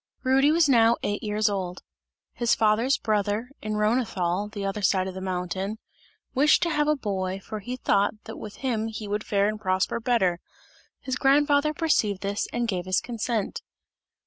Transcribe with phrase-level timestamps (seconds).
[0.23, 1.83] Rudy was now eight years old.
[2.33, 5.77] His father's brother, in Rhonethal, the other side of the mountain,
[6.33, 9.61] wished to have the boy, for he thought that with him he would fare and
[9.61, 10.39] prosper better;
[11.01, 13.61] his grandfather perceived this and gave his consent.